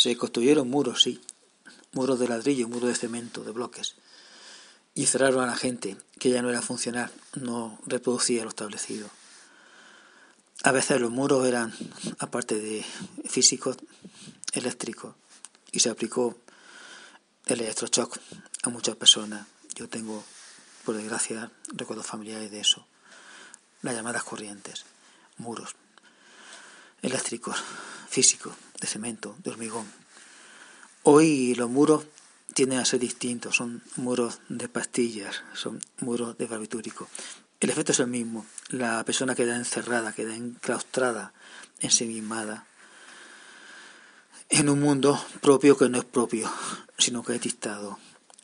Se 0.00 0.16
construyeron 0.16 0.70
muros, 0.70 1.02
sí, 1.02 1.20
muros 1.92 2.18
de 2.18 2.26
ladrillo, 2.26 2.66
muros 2.70 2.88
de 2.88 2.94
cemento, 2.94 3.44
de 3.44 3.50
bloques, 3.50 3.96
y 4.94 5.04
cerraron 5.04 5.44
a 5.44 5.48
la 5.48 5.56
gente, 5.56 5.98
que 6.18 6.30
ya 6.30 6.40
no 6.40 6.48
era 6.48 6.62
funcional, 6.62 7.12
no 7.34 7.78
reproducía 7.84 8.42
lo 8.44 8.48
establecido. 8.48 9.10
A 10.62 10.72
veces 10.72 10.98
los 11.02 11.10
muros 11.10 11.46
eran, 11.46 11.74
aparte 12.18 12.58
de 12.58 12.82
físicos, 13.28 13.76
eléctricos, 14.54 15.16
y 15.70 15.80
se 15.80 15.90
aplicó 15.90 16.34
el 17.44 17.60
electroshock 17.60 18.16
a 18.62 18.70
muchas 18.70 18.96
personas. 18.96 19.46
Yo 19.74 19.86
tengo, 19.86 20.24
por 20.86 20.96
desgracia, 20.96 21.52
recuerdos 21.74 22.06
familiares 22.06 22.50
de 22.50 22.60
eso. 22.60 22.86
Las 23.82 23.94
llamadas 23.94 24.24
corrientes, 24.24 24.86
muros 25.36 25.76
eléctricos, 27.02 27.62
físicos, 28.08 28.54
de 28.80 28.86
cemento, 28.86 29.36
de 29.42 29.50
hormigón. 29.50 29.86
Hoy 31.02 31.54
los 31.54 31.70
muros 31.70 32.04
tienden 32.54 32.78
a 32.78 32.84
ser 32.84 33.00
distintos, 33.00 33.56
son 33.56 33.82
muros 33.96 34.40
de 34.48 34.68
pastillas, 34.68 35.42
son 35.54 35.80
muros 35.98 36.36
de 36.36 36.46
barbitúrico. 36.46 37.08
El 37.60 37.70
efecto 37.70 37.92
es 37.92 38.00
el 38.00 38.06
mismo, 38.06 38.46
la 38.68 39.04
persona 39.04 39.34
queda 39.34 39.56
encerrada, 39.56 40.12
queda 40.12 40.34
enclaustrada, 40.34 41.32
ensimismada, 41.80 42.66
en 44.48 44.68
un 44.68 44.80
mundo 44.80 45.22
propio 45.40 45.76
que 45.76 45.88
no 45.88 45.98
es 45.98 46.04
propio, 46.04 46.50
sino 46.98 47.22
que 47.22 47.34
es 47.34 47.40
dictado. 47.40 47.98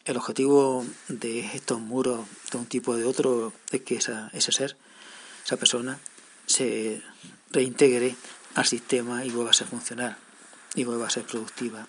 El 0.05 0.17
objetivo 0.17 0.87
de 1.09 1.41
estos 1.41 1.81
muros, 1.81 2.27
de 2.53 2.59
un 2.59 2.67
tipo 2.67 2.93
o 2.93 2.97
de 2.97 3.05
otro, 3.05 3.53
es 3.73 3.81
que 3.83 3.97
ese 3.97 4.53
ser, 4.53 4.77
esa 5.45 5.57
persona, 5.57 5.99
se 6.47 7.03
reintegre 7.51 8.15
al 8.55 8.67
sistema 8.67 9.25
y 9.25 9.31
vuelva 9.31 9.51
a 9.51 9.55
ser 9.55 9.67
funcional, 9.67 10.17
y 10.77 10.85
vuelva 10.85 11.07
a 11.07 11.11
ser 11.11 11.25
productiva, 11.25 11.89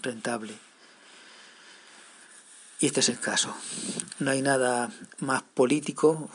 rentable. 0.00 0.56
Y 2.78 2.86
este 2.86 3.00
es 3.00 3.10
el 3.10 3.20
caso. 3.20 3.54
No 4.20 4.30
hay 4.30 4.40
nada 4.40 4.90
más 5.18 5.42
político, 5.42 6.30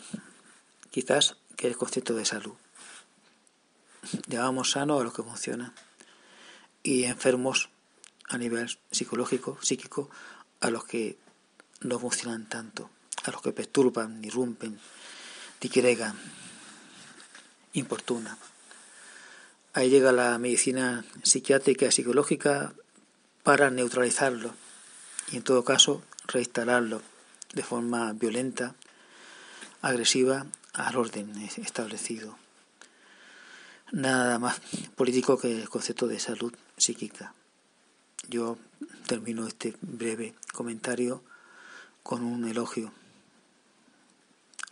quizás, 0.92 1.38
que 1.56 1.68
el 1.68 1.78
concepto 1.78 2.14
de 2.14 2.26
salud. 2.26 2.54
Llamamos 4.28 4.72
sano 4.72 5.00
a 5.00 5.04
los 5.04 5.14
que 5.14 5.24
funcionan 5.24 5.74
y 6.84 7.06
enfermos 7.06 7.70
a 8.30 8.38
nivel 8.38 8.78
psicológico, 8.92 9.58
psíquico, 9.62 10.10
a 10.60 10.70
los 10.70 10.84
que 10.86 11.18
no 11.82 11.98
funcionan 11.98 12.48
tanto, 12.48 12.90
a 13.24 13.32
los 13.32 13.42
que 13.42 13.54
perturban, 13.54 14.24
irrumpen, 14.24 14.80
disgregan, 15.60 16.16
importunan. 17.74 18.38
Ahí 19.76 19.90
llega 19.90 20.14
la 20.14 20.38
medicina 20.38 21.04
psiquiátrica 21.24 21.88
y 21.88 21.92
psicológica 21.92 22.74
para 23.44 23.70
neutralizarlo 23.70 24.54
y 25.34 25.36
en 25.36 25.44
todo 25.44 25.66
caso 25.66 26.02
reinstalarlo 26.28 27.02
de 27.52 27.62
forma 27.62 28.14
violenta, 28.14 28.74
agresiva 29.82 30.46
al 30.72 30.96
orden 30.96 31.36
establecido. 31.58 32.38
Nada 33.92 34.40
más 34.40 34.62
político 34.96 35.38
que 35.38 35.64
el 35.64 35.68
concepto 35.68 36.08
de 36.08 36.22
salud 36.22 36.54
psíquica. 36.78 37.34
Yo 38.30 38.58
termino 39.08 39.46
este 39.46 39.76
breve 39.82 40.36
comentario 40.54 41.22
con 42.02 42.24
un 42.24 42.48
elogio 42.48 42.94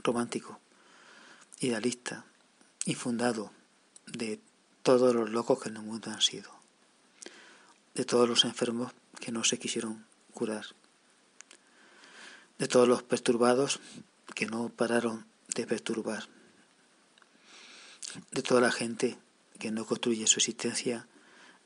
romántico, 0.01 0.61
idealista, 1.59 2.23
infundado 2.85 3.51
de 4.07 4.39
todos 4.84 5.16
los 5.16 5.30
locos 5.30 5.62
que 5.62 5.70
en 5.70 5.78
el 5.78 5.84
mundo 5.84 6.12
han 6.12 6.22
sido, 6.22 6.52
de 7.95 8.06
todos 8.06 8.28
los 8.28 8.44
enfermos 8.45 8.92
que 9.20 9.31
no 9.31 9.44
se 9.44 9.58
quisieron 9.58 10.06
curar, 10.34 10.66
de 12.59 12.67
todos 12.67 12.88
los 12.88 13.02
perturbados 13.02 13.80
que 14.36 14.45
no 14.45 14.70
pararon 14.70 15.26
de 15.55 15.66
perturbar, 15.66 16.27
de 18.32 18.42
toda 18.42 18.61
la 18.61 18.72
gente 18.72 19.17
que 19.58 19.72
no 19.72 19.86
construye 19.86 20.27
su 20.27 20.39
existencia 20.39 21.08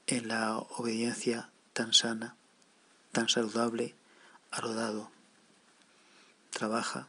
en 0.06 0.28
la 0.28 0.58
obediencia 0.58 1.50
tan 1.74 1.94
sana, 1.94 2.36
tan 3.12 3.30
saludable, 3.30 3.96
rodado, 4.52 5.12
trabaja, 6.52 7.08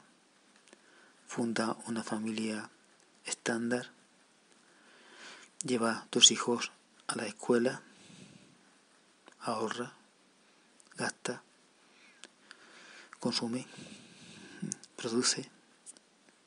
funda 1.27 1.77
una 1.87 2.03
familia 2.03 2.71
estándar, 3.25 3.91
lleva 5.63 5.93
a 5.93 6.07
tus 6.07 6.31
hijos 6.31 6.73
a 7.07 7.17
la 7.17 7.27
escuela, 7.27 7.83
ahorra, 9.41 9.95
gasta, 10.97 11.43
consume, 13.19 13.67
produce, 14.97 15.51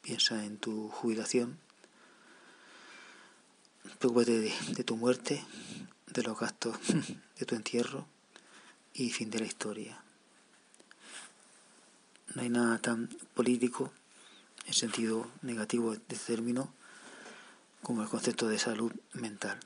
piensa 0.02 0.46
en 0.46 0.58
tu 0.58 0.90
jubilación, 0.90 1.60
preocúpate 4.00 4.40
de, 4.40 4.54
de 4.76 4.84
tu 4.84 4.96
muerte, 4.98 5.44
de 6.08 6.24
los 6.24 6.40
gastos 6.40 6.78
de 7.40 7.46
tu 7.46 7.56
entierro 7.56 8.08
y 8.94 9.10
fin 9.12 9.30
de 9.30 9.40
la 9.40 9.46
historia. 9.46 10.04
No 12.36 12.42
hay 12.42 12.50
nada 12.50 12.80
tan 12.80 13.08
político 13.34 13.92
en 14.66 14.74
sentido 14.74 15.30
negativo 15.42 15.92
de 15.92 15.98
este 15.98 16.16
término 16.16 16.74
como 17.82 18.04
el 18.04 18.10
concepto 18.10 18.48
de 18.48 18.60
salud 18.60 18.92
mental. 19.14 19.60